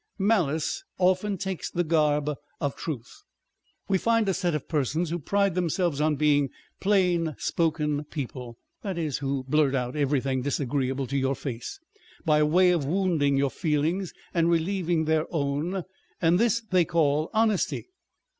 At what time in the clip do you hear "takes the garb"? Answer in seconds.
1.37-2.31